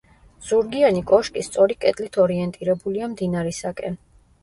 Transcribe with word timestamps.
ზურგიანი 0.45 1.03
კოშკი 1.11 1.45
სწორი 1.49 1.79
კედლით 1.87 2.19
ორიენტირებულია 2.27 3.15
მდინარისაკენ. 3.15 4.05